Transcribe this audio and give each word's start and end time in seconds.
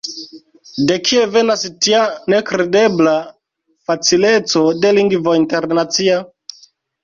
De 0.91 0.95
kie 1.09 1.25
venas 1.35 1.65
tia 1.87 1.99
nekredebla 2.35 3.15
facileco 3.93 4.67
de 4.83 4.97
lingvo 5.01 5.39
internacia? 5.45 6.21